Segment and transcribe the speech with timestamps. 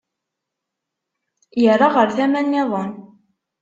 [1.61, 2.91] Yerra ɣer tama nniḍen.